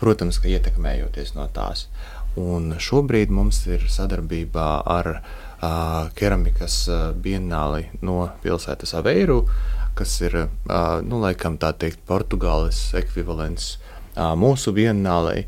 protams, 0.01 0.39
ka 0.43 0.49
ietekmējoties 0.51 1.35
no 1.37 1.49
tās. 1.55 1.89
Un 2.39 2.77
šobrīd 2.79 3.33
mums 3.35 3.65
ir 3.67 3.89
sadarbībā 3.91 4.69
ar 4.87 5.11
keramikas 6.15 6.85
bienāli 7.19 7.89
no 8.07 8.29
pilsētas 8.45 8.95
Aveiru 8.95 9.41
kas 9.99 10.21
ir 10.23 10.37
nu, 11.09 11.19
laikam 11.19 11.59
tā 11.59 11.73
teikt, 11.75 12.05
Portugāles 12.07 12.79
ekvivalents 12.99 13.77
mūsu 14.39 14.75
vienālei. 14.77 15.47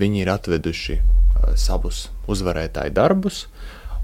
Viņi 0.00 0.22
ir 0.22 0.30
atveduši 0.34 0.98
savus 1.58 2.08
uzvarētāju 2.30 2.92
darbus. 2.96 3.46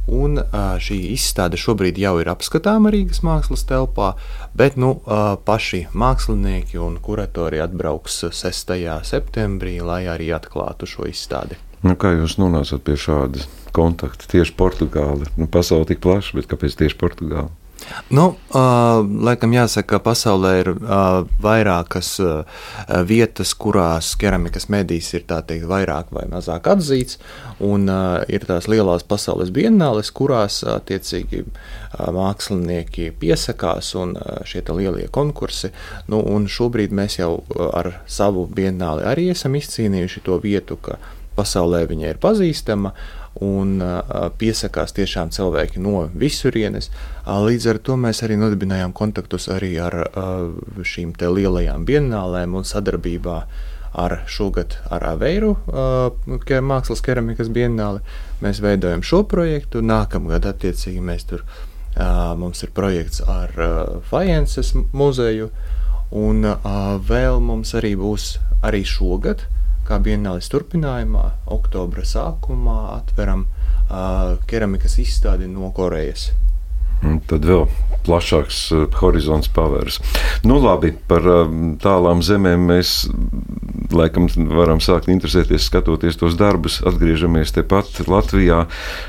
Un 0.07 0.39
šī 0.83 0.97
izstāde 1.11 1.59
šobrīd 1.59 1.99
jau 1.99 2.13
ir 2.23 2.31
apskatāma 2.31 2.93
Rīgas 2.95 3.25
mākslas 3.27 3.67
telpā, 3.67 4.13
bet 4.55 4.79
nu, 4.79 5.01
paši 5.49 5.89
mākslinieki 5.91 6.79
un 6.79 7.01
kuratori 7.03 7.59
atbrauks 7.65 8.23
6. 8.31 8.75
septembrī, 9.03 9.81
lai 9.83 10.05
arī 10.07 10.31
atklātu 10.37 10.87
šo 10.87 11.11
izstādi. 11.11 11.59
Nu, 11.83 11.99
kā 11.99 12.15
jūs 12.15 12.39
nonācāt 12.39 12.87
pie 12.87 12.95
šāda 12.99 13.43
kontakta? 13.77 14.31
Tieši 14.31 14.55
Portugāla. 14.57 15.27
Nu, 15.37 15.51
pasaule 15.51 15.87
tik 15.91 16.01
plaša, 16.07 16.39
bet 16.39 16.49
kāpēc 16.51 16.79
tieši 16.79 16.99
Portugāla? 17.03 17.51
Nu, 18.11 18.25
uh, 18.54 19.02
laikam 19.26 19.52
jāsaka, 19.54 19.97
ka 19.97 20.02
pasaulē 20.09 20.52
ir 20.61 20.71
uh, 20.75 21.26
vairākas 21.42 22.09
uh, 22.23 22.62
vietas, 23.06 23.52
kurās 23.59 24.12
keramikas 24.18 24.68
medijs 24.73 25.12
ir 25.14 25.26
teikt, 25.26 25.66
vairāk 25.71 26.12
vai 26.14 26.25
mazāk 26.30 26.71
atzīts. 26.73 27.21
Un, 27.62 27.88
uh, 27.90 28.23
ir 28.33 28.47
tās 28.49 28.68
lielās 28.71 29.06
pasaules 29.06 29.52
bienāles, 29.54 30.12
kurās 30.14 30.62
attiecīgi 30.76 31.45
uh, 31.45 32.09
mākslinieki 32.16 33.11
piesakās 33.21 33.92
un 33.99 34.16
uh, 34.18 34.40
šie 34.49 34.64
lielie 34.71 35.11
konkursi. 35.12 35.73
Nu, 36.11 36.23
šobrīd 36.47 36.95
mēs 36.97 37.21
jau 37.21 37.45
ar 37.75 37.92
savu 38.06 38.47
bienāli 38.47 39.06
arī 39.06 39.30
esam 39.35 39.54
izcīnījuši 39.59 40.25
to 40.26 40.40
vietu, 40.42 40.78
ka 40.80 40.99
pasaulē 41.37 41.85
viņa 41.90 42.14
ir 42.14 42.21
pazīstama 42.23 42.95
un 43.45 43.83
piesakās 44.40 44.95
tiešām 44.97 45.31
cilvēki 45.35 45.81
no 45.85 46.07
visurienes. 46.16 46.90
Līdz 47.26 47.66
ar 47.73 47.78
to 47.85 47.97
mēs 48.00 48.23
arī 48.25 48.38
nodibinājām 48.40 48.95
kontaktus 48.97 49.49
arī 49.52 49.75
ar 49.83 49.97
šīm 50.81 51.12
lielajām 51.21 51.85
bienālēm 51.88 52.57
un 52.57 52.64
sadarbībā 52.64 53.38
ar 53.97 54.19
šogad 54.28 54.76
ar 54.93 55.05
Aveiru 55.12 55.55
mākslas 55.66 57.00
keramikas 57.05 57.49
bienāli. 57.52 58.02
Mēs 58.45 58.61
veidojam 58.64 59.05
šo 59.05 59.23
projektu, 59.28 59.81
nākamgad 59.81 60.49
attiecīgi 60.49 61.00
mēs 61.00 61.25
tur, 61.28 61.45
mums 62.40 62.61
ir 62.64 62.73
projekts 62.76 63.23
ar 63.25 63.52
Fajenses 64.11 64.75
muzeju, 64.93 65.49
un 66.12 66.45
vēl 67.09 67.40
mums 67.40 67.73
arī 67.76 67.95
būs 67.97 68.37
arī 68.64 68.85
šogad 68.85 69.45
kā 69.87 70.00
Bienālis 70.02 70.50
turpinājumā, 70.50 71.28
oktobra 71.57 72.02
sākumā 72.07 72.78
atveram 72.97 73.47
uh, 73.47 74.35
keramikas 74.50 74.99
izstādi 75.02 75.47
no 75.50 75.71
Korejas. 75.76 76.31
Tad 77.03 77.45
vēl 77.47 77.67
plašāks 78.07 78.61
uh, 78.75 78.87
horizonts 79.00 79.50
pavērs. 79.53 79.99
Nu, 80.47 80.59
labi, 80.62 80.93
par 81.11 81.26
uh, 81.26 81.57
tālām 81.83 82.23
zemēm 82.25 82.69
mēs 82.71 82.93
laikam 83.93 84.29
varam 84.50 84.81
sākt 84.83 85.11
interesēties, 85.12 85.67
skatoties 85.69 86.19
tos 86.21 86.37
darbus. 86.38 86.79
Atgriežamies 86.87 87.55
tepat 87.57 88.03
Latvijā. 88.11 88.65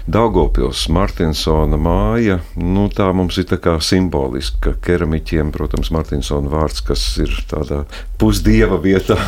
Daugopils, 0.10 0.88
Martinsona 0.94 1.80
māja. 1.82 2.40
Nu, 2.58 2.88
tā 2.94 3.10
mums 3.16 3.38
ir 3.42 3.48
tā 3.52 3.60
kā 3.62 3.78
simboliska 3.84 4.76
keramiķiem, 4.84 5.54
protams, 5.56 5.94
Martinsona 5.96 6.52
vārds, 6.52 6.84
kas 6.86 7.06
ir 7.24 7.34
tādā 7.50 7.84
pusdieva 8.22 8.82
vietā. 8.82 9.20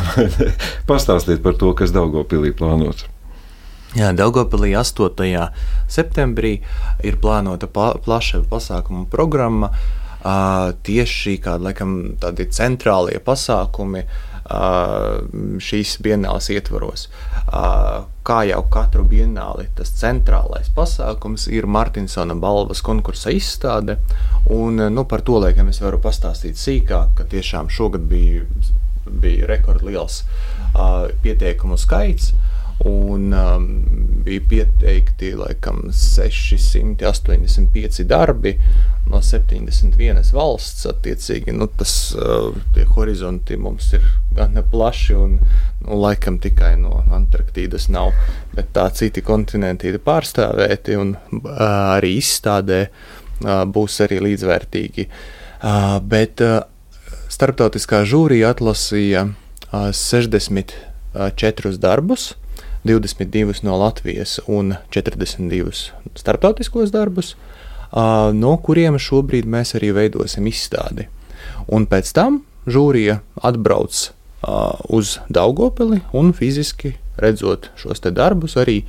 Pastāstiet 0.90 1.42
par 1.46 1.58
to, 1.60 1.72
kas 1.78 1.94
Daugopilī 1.94 2.54
plānots. 2.56 3.08
Jā, 3.90 4.12
Daugopilī 4.14 4.70
8. 4.78 5.48
septembrī 5.90 6.60
ir 7.02 7.16
plānota 7.18 7.66
pla 7.66 7.96
plaša 7.98 8.44
pasākuma 8.46 9.08
programma. 9.10 9.72
Uh, 10.20 10.76
tieši 10.86 11.38
kādi 11.42 11.64
laikam, 11.64 11.94
tādi 12.20 12.44
centrālie 12.54 13.16
pasākumi 13.24 14.02
uh, 14.04 15.24
šīs 15.58 15.96
bienāles 16.04 16.50
ietvaros. 16.54 17.08
Uh, 17.48 18.04
kā 18.22 18.44
jau 18.46 18.60
katru 18.70 19.02
bienāli, 19.08 19.66
tas 19.74 19.90
centrālais 19.96 20.68
pasākums 20.76 21.48
ir 21.50 21.66
Martinsona 21.66 22.36
balvas 22.38 22.84
konkursa 22.86 23.32
izstāde. 23.34 23.96
Un, 24.52 24.78
nu, 24.92 25.06
par 25.08 25.24
to 25.26 25.40
laikam 25.42 25.72
es 25.72 25.82
varu 25.82 25.98
pastāstīt 26.04 26.60
sīkāk, 26.60 27.16
ka 27.16 27.26
tiešām 27.32 27.72
šogad 27.72 28.06
bija, 28.12 28.44
bija 29.08 29.50
rekordliels 29.50 30.22
uh, 30.76 31.08
pieteikumu 31.24 31.80
skaits. 31.80 32.34
Uh, 32.36 32.49
Un 32.84 33.32
um, 33.36 33.64
bija 34.24 34.40
pieteikti 34.48 35.34
laikam 35.36 35.82
685 35.92 38.04
darbi 38.04 38.60
no 39.10 39.20
71 39.20 40.32
valsts. 40.32 40.86
Attiecīgi, 40.88 41.52
nu, 41.52 41.66
tas 41.76 42.14
uh, 42.16 42.56
horizonti 42.94 43.56
mums 43.60 43.92
ir 43.98 44.02
gan 44.36 44.56
plaši 44.72 45.14
un 45.18 45.36
nu, 45.40 45.98
laikam 46.00 46.38
tikai 46.40 46.76
no 46.80 47.04
Antarktīdas 47.12 47.88
nav. 47.92 48.12
Bet 48.56 48.72
tā 48.76 48.88
citi 48.96 49.20
kontinenti 49.20 49.88
ir 49.92 50.00
pārstāvēti 50.04 50.96
un 50.96 51.16
uh, 51.16 51.50
arī 51.98 52.16
izstādē 52.22 52.80
uh, 52.88 53.64
būs 53.68 54.00
arī 54.06 54.18
līdzvērtīgi. 54.30 55.04
Uh, 55.60 56.00
bet 56.00 56.40
uh, 56.40 56.64
starptautiskā 57.28 58.08
žūrija 58.08 58.54
atlasīja 58.54 59.28
uh, 59.28 59.92
64 59.92 61.76
darbus 61.76 62.39
22 62.84 63.62
no 63.62 63.76
Latvijas 63.76 64.38
un 64.46 64.74
42 64.90 65.92
starptautiskos 66.16 66.92
darbus, 66.94 67.34
no 68.32 68.54
kuriem 68.64 68.98
šobrīd 69.00 69.48
mēs 69.50 69.74
arī 69.78 69.92
veidosim 69.96 70.46
izstādi. 70.48 71.08
Un 71.68 71.86
pēc 71.90 72.12
tam 72.16 72.42
žūrija 72.70 73.20
atbrauc 73.42 74.10
uz 74.88 75.18
Daugopili 75.28 76.00
un 76.16 76.32
fiziski 76.32 76.94
redzot 77.20 77.70
šos 77.76 78.00
darbus, 78.00 78.56
arī 78.56 78.82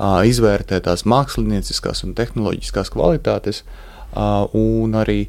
izvērtē 0.00 0.80
tās 0.84 1.04
mākslinieckās 1.08 2.04
un 2.04 2.14
tehnoloģiskās 2.16 2.92
kvalitātes 2.92 3.64
un 4.56 4.96
arī 4.96 5.28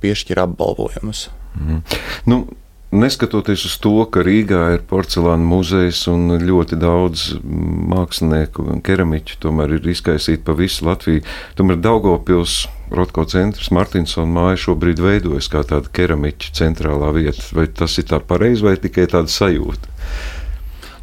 piešķir 0.00 0.40
apbalvojumus. 0.42 1.28
Mm. 1.58 1.82
Nu, 2.26 2.38
Neskatoties 2.88 3.66
uz 3.68 3.74
to, 3.84 3.90
ka 4.08 4.22
Rīgā 4.24 4.62
ir 4.72 4.82
porcelāna 4.88 5.44
muzejs 5.44 6.06
un 6.08 6.30
ļoti 6.40 6.78
daudz 6.80 7.24
mākslinieku 7.44 8.64
un 8.64 8.80
keramiķu, 8.80 9.36
tomēr 9.42 9.74
ir 9.76 9.90
izkaisīti 9.92 10.40
pa 10.46 10.54
visu 10.56 10.86
Latviju. 10.88 11.20
Tomēr 11.58 11.82
Daugopils, 11.84 12.62
Rotko 12.88 13.26
centrs, 13.28 13.68
Martinsona 13.76 14.32
māja 14.32 14.62
šobrīd 14.64 15.04
veidojas 15.04 15.50
kā 15.52 15.60
tāda 15.68 15.92
keramiķa 15.92 16.54
centrālā 16.56 17.12
vieta. 17.12 17.44
Vai 17.52 17.68
tas 17.68 17.98
ir 18.00 18.08
tā 18.08 18.22
pareizi 18.24 18.64
vai 18.64 18.78
tikai 18.80 19.04
tāda 19.12 19.28
sajūta? 19.36 19.92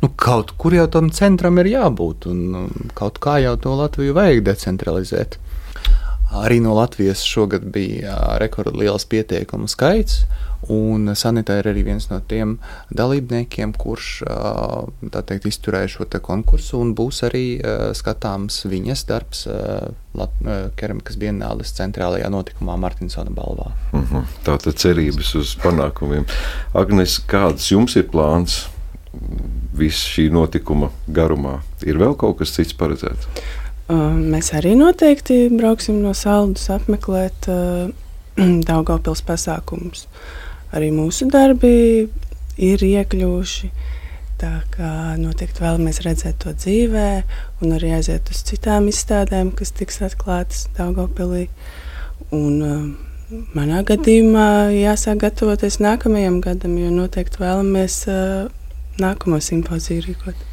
Nu, 0.02 0.10
kaut 0.18 0.56
kur 0.58 0.74
jau 0.74 0.88
tam 0.90 1.14
centram 1.14 1.62
ir 1.62 1.70
jābūt, 1.70 2.26
un 2.34 2.42
um, 2.64 2.90
kaut 2.98 3.22
kā 3.22 3.38
jau 3.46 3.54
to 3.62 3.78
Latviju 3.78 4.18
vajag 4.18 4.42
decentralizēt. 4.50 5.38
Arī 6.34 6.60
no 6.60 6.74
Latvijas 6.74 7.24
šogad 7.24 7.66
bija 7.74 8.18
rekordliels 8.42 9.06
pieteikumu 9.06 9.68
skaits. 9.68 10.24
Un 10.72 11.12
Sanita 11.14 11.60
ir 11.60 11.68
arī 11.70 11.84
viens 11.86 12.08
no 12.10 12.18
tiem 12.26 12.56
dalībniekiem, 12.90 13.76
kurš 13.78 14.24
teikt, 15.14 15.46
izturēja 15.46 15.92
šo 15.94 16.08
konkursu, 16.26 16.80
un 16.82 16.96
būs 16.98 17.22
arī 17.28 17.46
skatāms 17.94 18.64
viņas 18.66 19.06
darbs 19.06 19.46
keramikas 20.80 21.20
bienāles 21.22 21.76
centrālajā 21.78 22.32
notikumā 22.34 22.80
Martinsona 22.82 23.30
balvā. 23.30 23.72
Uh 23.92 24.00
mhm. 24.00 24.16
-huh. 24.16 24.24
Tātad 24.44 24.74
cerības 24.82 25.36
uz 25.36 25.56
panākumiem. 25.62 26.26
Agnes, 26.74 27.20
kāds 27.20 27.72
jums 27.72 27.96
ir 27.96 28.10
plāns? 28.10 28.66
visu 29.76 30.10
šī 30.16 30.30
notikuma 30.34 30.90
garumā? 31.08 31.60
Ir 31.86 32.00
vēl 32.02 32.16
kaut 32.20 32.40
kas 32.40 32.54
cits 32.56 32.76
paredzēts? 32.78 33.28
Mēs 33.86 34.50
arī 34.58 34.74
noteikti 34.80 35.46
brauksim 35.54 36.00
no 36.02 36.16
saldus 36.18 36.72
apmeklēt 36.74 37.46
uh, 37.54 37.92
Daugavpils 38.70 39.22
pasākumus. 39.28 40.08
Arī 40.74 40.90
mūsu 40.90 41.28
darbi 41.30 42.08
ir 42.58 42.86
iekļuvuši. 42.88 43.70
Tā 44.42 44.52
kā 44.74 44.90
noteikti 45.22 45.64
vēlamies 45.64 46.02
redzēt 46.04 46.42
to 46.44 46.52
dzīvē, 46.58 47.10
un 47.64 47.76
arī 47.78 47.94
aiziet 47.96 48.28
uz 48.34 48.42
citām 48.50 48.90
izstādēm, 48.92 49.54
kas 49.56 49.72
tiks 49.78 50.02
atklātas 50.04 50.66
Daugavpilī. 50.76 51.46
Un, 52.34 52.58
uh, 52.66 53.38
manā 53.54 53.86
gadījumā 53.86 54.74
jāsāk 54.74 55.22
gatavoties 55.28 55.78
nākamajam 55.84 56.42
gadam, 56.44 56.74
jo 56.82 56.90
noteikti 56.90 57.46
vēlamies 57.46 58.02
uh, 58.10 58.50
nākamo 58.98 59.40
simpoziju 59.44 60.10
rīkot. 60.10 60.44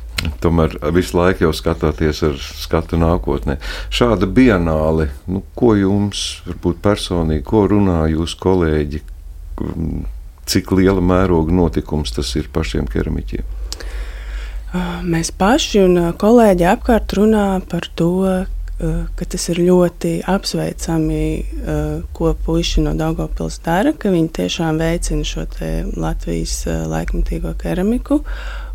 Tomēr 0.43 0.76
visu 0.95 1.17
laiku 1.19 1.47
jau 1.47 1.52
skatāties 1.57 2.23
ar 2.26 2.37
skatu 2.38 2.99
nākotnē. 3.00 3.59
Šāda 3.91 4.29
bienāle, 4.31 5.09
nu, 5.26 5.43
ko 5.59 5.75
jums, 5.79 6.43
varbūt 6.47 6.79
personīgi, 6.85 7.43
ko 7.47 7.64
runā 7.71 8.05
jūsu 8.12 8.38
kolēģi, 8.43 9.02
cik 10.52 10.73
liela 10.79 11.02
mēroga 11.02 11.55
notikums 11.55 12.14
tas 12.14 12.31
ir 12.38 12.50
pašiem 12.55 12.87
keramiķiem? 12.91 13.59
Mēs 15.05 15.33
paši 15.37 15.83
un 15.85 16.00
kolēģi 16.19 16.67
apkārt 16.71 17.12
runā 17.19 17.47
par 17.69 17.91
to, 17.99 18.12
ka 19.19 19.26
tas 19.29 19.45
ir 19.52 19.61
ļoti 19.62 20.14
apsveicami, 20.26 21.25
ko 22.17 22.33
puiši 22.47 22.87
no 22.87 22.95
Daugopils 22.99 23.61
dara, 23.62 23.93
ka 23.93 24.11
viņi 24.14 24.33
tiešām 24.38 24.81
veicina 24.81 25.26
šo 25.29 25.45
Latvijas 26.00 26.62
laikmatīgo 26.67 27.52
keramiku 27.61 28.23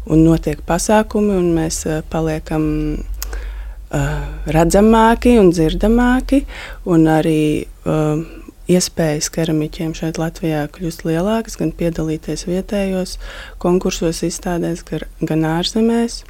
un 0.08 0.24
notiek 0.26 0.62
pasākumi, 0.68 1.36
un 1.38 1.52
mēs 1.58 1.84
uh, 1.88 2.02
paliekam 2.12 2.66
uh, 2.98 4.26
redzamāki 4.54 5.38
un 5.42 5.52
dzirdamāki, 5.54 6.44
un 6.90 7.08
arī 7.12 7.42
uh, 7.86 8.24
iespējas 8.68 9.30
keramiķiem 9.34 9.94
šeit 9.98 10.20
Latvijā 10.20 10.66
kļūst 10.74 11.06
lielākas, 11.08 11.56
gan 11.60 11.72
piedalīties 11.76 12.48
vietējos 12.50 13.16
konkursos, 13.64 14.24
izstādēs, 14.28 14.84
gan 15.22 15.48
ārzemēs. 15.48 16.24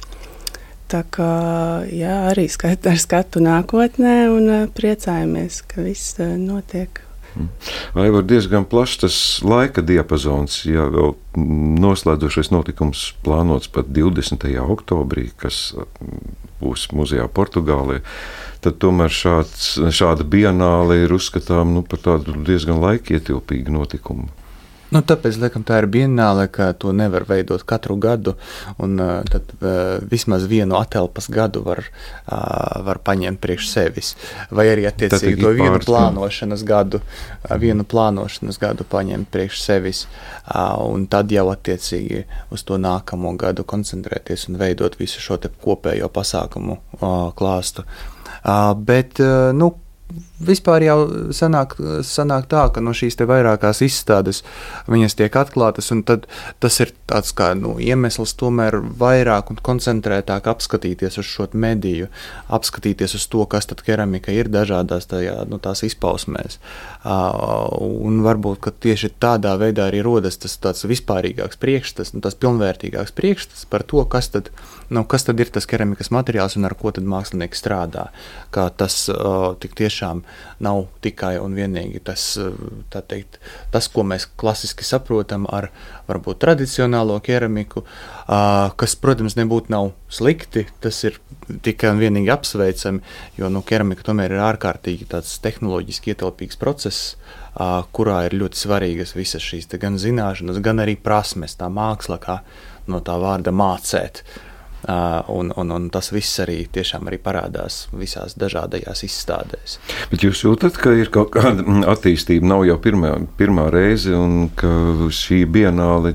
Tā 0.88 1.02
kā 1.12 1.32
jā, 1.92 2.14
arī 2.30 2.46
skat, 2.48 2.86
ar 2.88 2.96
skatu 3.00 3.42
nākotnē 3.44 4.16
un 4.32 4.48
uh, 4.48 4.64
priecājamies, 4.72 5.60
ka 5.68 5.84
viss 5.84 6.16
uh, 6.22 6.32
notiek 6.40 7.02
Vai 7.94 8.08
var 8.14 8.26
diezgan 8.28 8.66
plašs 8.68 9.00
tas 9.04 9.18
laika 9.44 9.82
diapazons, 9.84 10.60
ja 10.68 10.88
vēl 10.92 11.14
noslēdzošais 11.84 12.50
notikums 12.54 13.12
plānots 13.24 13.70
pat 13.72 13.90
20. 13.94 14.48
oktobrī, 14.62 15.28
kas 15.38 15.72
būs 16.62 16.88
muzejā 16.96 17.28
Portugālē, 17.30 18.00
tad 18.64 18.80
tomēr 18.82 19.12
šāds, 19.14 19.76
šāda 19.94 20.26
bienāle 20.26 21.04
ir 21.04 21.14
uzskatām 21.14 21.76
nu, 21.76 21.84
par 21.86 22.02
tādu 22.02 22.34
diezgan 22.46 22.82
laikietilpīgu 22.82 23.74
notikumu. 23.78 24.28
Nu, 24.88 25.02
tāpēc 25.04 25.36
laikam, 25.36 25.64
tā 25.68 25.82
ir 25.82 25.86
bienāle, 25.92 26.46
ka 26.48 26.70
to 26.72 26.94
nevar 26.96 27.26
veidot 27.28 27.60
katru 27.68 27.98
gadu. 28.00 28.32
Un, 28.80 28.94
uh, 28.96 29.20
tad 29.28 29.50
uh, 29.58 29.98
vismaz 30.08 30.46
vienu 30.48 30.78
atelpas 30.78 31.28
gadu 31.32 31.60
var, 31.66 31.82
uh, 31.84 32.78
var 32.86 33.00
paņemt 33.04 33.40
priekš 33.42 33.68
sevis. 33.68 34.14
Vai 34.48 34.70
arī 34.72 34.86
attiecīgi 34.88 35.42
to 35.42 35.52
vienu 35.58 35.74
pārst, 35.76 35.90
plānošanas 35.90 36.64
gadu, 36.68 37.02
uh, 37.02 37.56
vienu 37.60 37.84
plānošanas 37.88 38.60
gadu 38.62 38.86
paņemt 38.88 39.28
priekš 39.34 39.60
sevis. 39.60 40.06
Uh, 40.46 40.78
un 40.88 41.04
tad 41.12 41.34
jau 41.36 41.50
attiecīgi 41.52 42.24
uz 42.54 42.64
to 42.64 42.80
nākamo 42.80 43.34
gadu 43.36 43.66
koncentrēties 43.68 44.48
un 44.48 44.56
veidot 44.62 44.96
visu 44.96 45.20
šo 45.20 45.36
kopējo 45.60 46.08
pasākumu 46.08 46.78
uh, 46.78 47.28
klāstu. 47.36 47.84
Uh, 48.38 48.72
bet, 48.72 49.20
uh, 49.20 49.52
nu, 49.52 49.74
vispār 50.40 50.84
jau 50.86 50.98
sanāk, 51.34 51.74
sanāk 52.06 52.46
tā, 52.50 52.64
ka 52.74 52.82
no 52.84 52.94
šīs 52.96 53.18
vairākās 53.18 53.82
izstādes 53.84 54.42
viņas 54.90 55.16
tiek 55.18 55.34
atklātas, 55.36 55.90
un 55.94 56.04
tas 56.06 56.80
ir 56.82 56.92
tāds 57.10 57.34
kā 57.36 57.50
nu, 57.58 57.74
iemesls 57.82 58.36
tomēr 58.38 58.78
vairāk 59.00 59.50
un 59.52 59.60
koncentrētāk 59.64 60.46
apskatīties 60.50 61.18
uz 61.18 61.26
šo 61.26 61.48
mediju, 61.58 62.08
apskatīties 62.54 63.16
uz 63.18 63.26
to, 63.32 63.44
kas 63.50 63.68
tad 63.70 63.82
keramika 63.86 64.34
ir 64.34 64.50
dažādās 64.52 65.08
tajā, 65.10 65.40
nu, 65.50 65.58
tās 65.62 65.82
izpausmēs. 65.86 66.58
Un 67.08 68.22
varbūt 68.26 68.70
tieši 68.84 69.14
tādā 69.22 69.56
veidā 69.60 69.88
arī 69.88 70.02
rodas 70.06 70.38
tas 70.38 70.56
tāds 70.62 70.86
vispārīgāks 70.88 71.58
priekšstats, 71.60 72.14
nu, 72.14 72.22
tas 72.24 72.38
pilnvērtīgāks 72.38 73.14
priekšstats 73.16 73.66
par 73.70 73.86
to, 73.88 74.04
kas 74.10 74.30
tad, 74.34 74.52
nu, 74.94 75.04
kas 75.08 75.26
tad 75.26 75.40
ir 75.42 75.50
tas 75.54 75.66
keramikas 75.68 76.12
materiāls 76.14 76.58
un 76.58 76.68
ar 76.68 76.76
ko 76.78 76.92
tad 76.94 77.08
mākslinieks 77.08 77.64
strādā. 77.64 78.08
Kā 78.54 78.68
tas 78.70 79.06
tik 79.62 79.74
tiešām 79.78 80.22
nav 80.64 80.84
tikai 81.04 81.36
un 81.42 81.54
vienīgi 81.56 82.00
tas, 82.04 82.24
teikt, 82.90 83.38
tas 83.74 83.88
ko 83.92 84.04
mēs 84.06 84.28
klasiski 84.40 84.86
saprotam 84.86 85.46
ar 85.50 85.70
varbūt 86.08 86.40
tradicionālo 86.44 87.18
keramiku, 87.24 87.84
kas, 88.26 88.96
protams, 89.00 89.36
nebūtu 89.38 89.72
nav 89.74 89.92
slikti, 90.12 90.66
tas 90.82 91.00
ir 91.06 91.18
tikai 91.64 91.92
un 91.94 92.02
vienīgi 92.02 92.32
apsveicami, 92.32 93.04
jo 93.38 93.50
nu, 93.52 93.62
keramika 93.66 94.06
tomēr 94.08 94.36
ir 94.36 94.44
ārkārtīgi 94.48 95.08
tāds 95.12 95.36
tehnoloģiski 95.44 96.14
ietilpīgs 96.14 96.60
process, 96.60 97.14
kurā 97.94 98.22
ir 98.28 98.36
ļoti 98.38 98.60
svarīgas 98.60 99.14
visas 99.18 99.44
šīs 99.44 99.70
gan 99.80 99.98
zināšanas, 99.98 100.60
gan 100.64 100.84
arī 100.84 100.96
prasmes, 101.00 101.56
tā 101.58 101.70
māksla, 101.72 102.20
kā 102.22 102.40
no 102.88 103.00
tā 103.04 103.16
vārda 103.20 103.52
mācīt. 103.54 104.22
Un, 104.86 105.50
un, 105.58 105.72
un 105.74 105.88
tas 105.90 106.12
viss 106.14 106.38
arī 106.44 106.60
tiešām 106.72 107.08
arī 107.10 107.18
parādās 107.18 107.88
visās 107.98 108.36
dažādajās 108.38 109.02
izstādēs. 109.08 109.78
Bet 110.12 110.22
jūs 110.22 110.44
jūtat, 110.44 110.78
ka 110.78 110.92
ir 110.94 111.10
kaut 111.14 111.32
kāda 111.34 111.64
attīstība, 111.90 112.46
nav 112.46 112.62
jau 112.68 112.78
pirmā, 112.84 113.16
pirmā 113.40 113.66
reize, 113.74 114.14
un 114.14 114.46
ka 114.58 114.70
šī 115.10 115.42
bienāle 115.50 116.14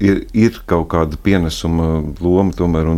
ir, 0.00 0.22
ir 0.32 0.58
kaut 0.68 0.88
kāda 0.94 1.18
pienesuma 1.22 1.88
loma, 2.22 2.54
tomēr 2.56 2.88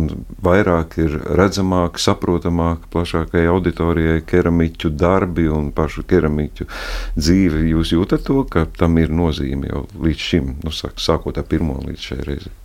vairāk 0.43 0.97
ir 1.03 1.17
redzamāka, 1.37 2.01
saprotamāka 2.01 2.89
plašākajai 2.93 3.51
auditorijai, 3.51 4.23
keramiķu 4.29 4.93
darbi 4.95 5.49
un 5.51 5.71
pašu 5.75 6.05
keramiķu 6.09 6.67
dzīve. 7.19 7.67
Jūs 7.73 7.93
jūtat 7.97 8.25
to, 8.29 8.41
ka 8.49 8.65
tam 8.79 8.97
ir 9.03 9.13
nozīme 9.13 9.71
jau 9.71 9.85
līdz 9.99 10.27
šim, 10.31 10.51
nu, 10.63 10.73
sākot 10.73 11.39
ar 11.39 11.47
pirmo 11.49 11.79
līdz 11.83 12.11
šai 12.11 12.21
reizei? 12.23 12.59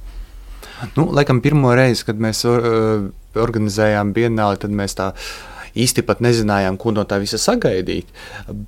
Nu, 0.97 1.09
laikam 1.15 1.43
pirmo 1.43 1.73
reizi, 1.75 2.05
kad 2.07 2.21
mēs 2.23 2.45
uh, 2.49 3.09
organizējām 3.39 4.13
bienāli, 4.17 4.61
tad 4.63 4.75
mēs 4.75 4.95
tā 4.99 5.13
īsti 5.79 6.05
pat 6.07 6.23
nezinājām, 6.25 6.79
ko 6.81 6.93
no 6.95 7.05
tā 7.09 7.19
visa 7.23 7.39
sagaidīt. 7.41 8.11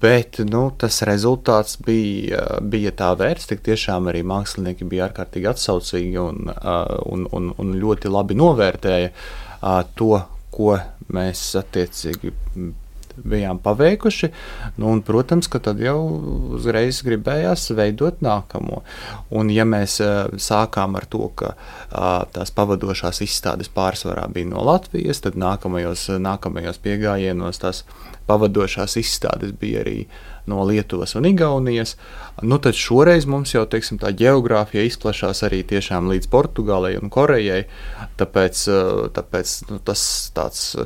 Bet 0.02 0.40
nu, 0.46 0.66
tas 0.78 1.00
rezultāts 1.08 1.78
bija, 1.86 2.42
bija 2.62 2.92
tā 2.96 3.12
vērts. 3.18 3.48
Tik 3.50 3.64
tiešām 3.66 4.10
arī 4.10 4.22
mākslinieki 4.26 4.88
bija 4.90 5.08
ārkārtīgi 5.08 5.50
atsaucīgi 5.50 6.20
un, 6.22 6.52
un, 7.06 7.26
un, 7.30 7.50
un 7.58 7.72
ļoti 7.80 8.12
labi 8.12 8.38
novērtēja 8.38 9.10
to, 9.98 10.12
ko 10.50 10.76
mēs 11.14 11.44
attiecīgi 11.60 12.34
bijām 13.24 13.60
paveikuši. 13.62 14.30
Nu, 14.78 14.90
un, 14.92 15.02
protams, 15.06 15.48
ka 15.50 15.60
tad 15.62 15.80
jau 15.82 15.98
uzreiz 16.56 17.02
gribējās 17.06 17.70
veidot 17.76 18.22
nākamo. 18.24 18.82
Un, 19.36 19.52
ja 19.54 19.66
mēs 19.68 19.98
uh, 20.04 20.30
sākām 20.40 20.98
ar 21.00 21.08
to, 21.10 21.30
ka 21.38 21.54
uh, 21.54 22.22
tās 22.34 22.54
pavadošās 22.56 23.22
izstādes 23.26 23.72
pārsvarā 23.74 24.26
bija 24.32 24.50
no 24.52 24.64
Latvijas, 24.66 25.22
tad 25.24 25.38
nākamajos, 25.40 26.08
nākamajos 26.20 26.80
piegājienos 26.84 27.62
tās 27.62 27.84
pavadošās 28.30 28.96
izstādes 29.00 29.54
bija 29.58 29.82
arī 29.84 30.04
no 30.50 30.64
Lietuvas 30.66 31.14
un 31.18 31.26
Igaunijas. 31.30 31.96
Nu, 32.42 32.58
tad 32.62 32.78
šoreiz 32.78 33.26
mums 33.30 33.54
jau 33.54 33.64
teiksim, 33.70 34.00
tā 34.02 34.12
geogrāfija 34.16 34.86
izplatās 34.88 35.44
arī 35.46 35.62
līdz 35.66 36.30
Portugālei 36.32 36.96
un 37.00 37.10
Korejai. 37.12 37.64
Tāpēc, 38.20 38.66
tāpēc 39.16 39.56
nu, 39.70 39.80
tas 39.84 40.04
tāds. 40.34 40.76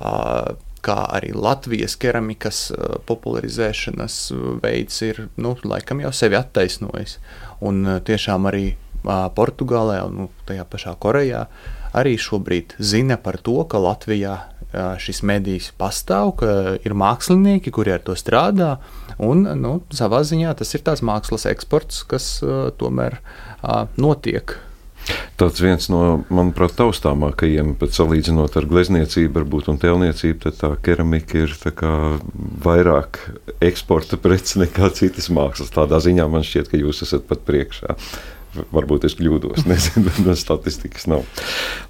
Uh, 0.00 0.56
kā 0.84 0.98
arī 1.16 1.32
Latvijas 1.36 1.96
keramikas 2.00 2.68
uh, 2.72 2.98
popularizēšanas 3.08 4.20
uh, 4.34 4.46
veids 4.62 5.00
ir 5.06 5.26
nu, 5.40 5.56
laikam 5.64 6.02
jau 6.04 6.12
sevi 6.16 6.38
attaisnojis. 6.38 7.18
Un 7.64 7.84
uh, 7.86 7.98
tiešām 8.04 8.48
arī 8.50 8.70
Portugālē 9.00 10.02
un 10.04 10.16
nu, 10.18 10.24
tajā 10.44 10.66
pašā 10.68 10.92
Korejā 11.00 11.46
arī 11.96 12.18
šobrīd 12.20 12.74
zina 12.84 13.16
par 13.16 13.38
to, 13.40 13.62
ka 13.64 13.80
Latvijā 13.80 14.34
šis 15.02 15.22
medijs 15.26 15.70
pastāv, 15.78 16.34
ka 16.38 16.50
ir 16.84 16.94
mākslinieki, 16.94 17.72
kuri 17.74 17.96
ar 17.96 18.04
to 18.06 18.14
strādā. 18.18 18.76
Un, 19.18 19.42
nu, 19.58 19.78
savā 19.90 20.20
ziņā 20.22 20.52
tas 20.60 20.74
ir 20.76 20.84
tāds 20.86 21.02
mākslas 21.02 21.48
eksports, 21.50 22.04
kas 22.06 22.28
uh, 22.44 22.68
tomēr 22.78 23.18
uh, 23.18 23.88
notiek 23.96 24.54
Tāds 25.40 25.60
viens 25.62 25.86
no, 25.88 26.00
manuprāt, 26.28 26.74
taustāmākajiem, 26.76 27.72
pat 27.80 27.94
salīdzinot 27.96 28.58
ar 28.60 28.66
glezniecību, 28.68 29.32
varbūt, 29.38 29.70
un 29.72 29.78
tēlniecību, 29.80 30.40
tad 30.44 30.58
tā 30.60 30.70
keramika 30.84 31.40
ir 31.40 31.54
tā 31.62 31.72
vairāk 32.64 33.22
eksporta 33.64 34.20
preci 34.20 34.60
nekā 34.60 34.90
citas 34.96 35.30
mākslas. 35.32 35.72
Tādā 35.72 36.02
ziņā 36.04 36.28
man 36.30 36.44
šķiet, 36.46 36.68
ka 36.70 36.82
jūs 36.82 37.02
esat 37.06 37.24
pat 37.30 37.46
priekšā. 37.48 37.96
Varbūt 38.50 39.04
es 39.06 39.14
kļūdos, 39.14 39.62
nezinu, 39.70 40.10
no 40.26 40.34
statistikas 40.38 41.06
nav. 41.10 41.22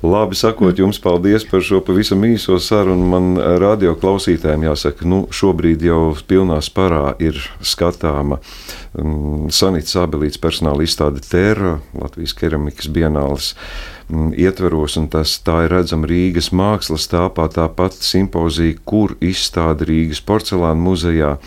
Labi, 0.05 0.37
sakot, 0.37 0.77
jums 0.77 1.01
paldies 1.01 1.46
par 1.49 1.64
šo 1.64 1.81
pavisam 1.85 2.25
īso 2.29 2.59
sarunu. 2.61 3.07
Man 3.09 3.31
radio 3.62 3.94
klausītājiem 4.01 4.68
jāsaka, 4.68 5.09
nu, 5.09 5.23
šobrīd 5.33 5.87
jau 5.88 6.03
pilnā 6.29 6.61
sparā 6.64 7.14
ir 7.23 7.40
skatāma 7.64 8.40
um, 8.92 9.49
Sanītas 9.53 9.96
Abelītes 10.03 10.40
personāla 10.42 10.85
izstāde 10.85 11.25
Terra, 11.25 11.79
Latvijas 11.96 12.37
keramikas 12.37 12.92
bienāles 12.92 13.55
um, 14.11 14.29
ietveros, 14.37 14.99
un 15.01 15.09
tas 15.12 15.38
tā 15.46 15.62
ir 15.64 15.75
redzama 15.79 16.11
Rīgas 16.12 16.53
mākslas 16.53 17.09
tāpā, 17.09 17.49
tāpat 17.57 17.96
simpozija, 18.05 18.77
kur 18.85 19.16
izstāde 19.25 19.88
Rīgas 19.88 20.20
porcelāna 20.29 20.81
muzejā. 20.81 21.38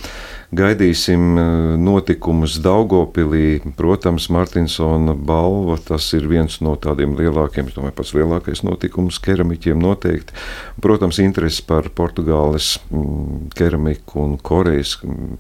Gaidīsim 0.54 1.38
eh, 1.40 1.46
notikumus 1.82 2.60
Daugopilī. 2.62 3.62
Protams, 3.78 4.28
Martinsona 4.34 5.16
balva 5.16 5.80
tas 5.82 6.10
ir 6.14 6.28
viens 6.30 6.60
no 6.62 6.76
tādiem 6.78 7.16
lielākiem, 7.18 7.70
es 7.72 7.78
domāju, 7.78 7.96
pats 7.98 8.14
lielākais 8.18 8.62
notikums 8.68 9.18
keramiķiem 9.24 9.82
noteikti. 9.82 10.36
Protams, 10.84 11.22
interesi 11.24 11.64
par 11.66 11.90
Portugāles 11.96 12.76
mm, 12.92 13.50
keramiku 13.58 14.22
un 14.28 14.38
Korejas 14.38 14.98
mm, 15.02 15.40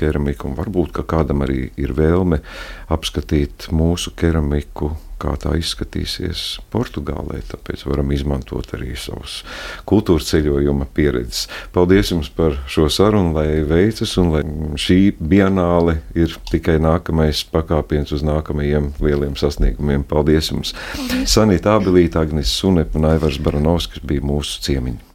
keramiku, 0.00 0.48
un 0.48 0.56
varbūt 0.56 1.02
kādam 1.04 1.44
arī 1.44 1.66
ir 1.80 1.92
vēlme 1.96 2.40
apskatīt 2.94 3.68
mūsu 3.74 4.14
keramiku 4.16 4.94
kā 5.24 5.34
tā 5.40 5.54
izskatīsies 5.58 6.44
Portugālē. 6.72 7.40
Tāpēc 7.48 7.84
varam 7.88 8.12
izmantot 8.14 8.74
arī 8.76 8.92
savus 8.98 9.40
kultūras 9.88 10.28
ceļojuma 10.32 10.88
pieredzes. 10.96 11.48
Paldies 11.74 12.12
jums 12.12 12.30
par 12.34 12.58
šo 12.70 12.88
sarunu, 12.92 13.34
lai 13.36 13.64
veicas 13.68 14.16
un 14.20 14.32
lai 14.34 14.44
šī 14.80 15.00
bienāle 15.18 15.98
ir 16.18 16.36
tikai 16.50 16.76
nākamais 16.82 17.44
pakāpiens 17.54 18.12
uz 18.14 18.24
nākamajiem 18.26 18.92
lieliem 19.04 19.38
sasniegumiem. 19.40 20.06
Paldies 20.08 20.52
jums! 20.52 20.74
Sanita 21.30 21.78
Abilita, 21.78 22.24
Agnes 22.24 22.52
Sunep 22.54 22.96
un 22.98 23.08
Aivars 23.14 23.40
Baranovskis 23.42 24.04
bija 24.04 24.24
mūsu 24.24 24.62
ciemiņi. 24.68 25.12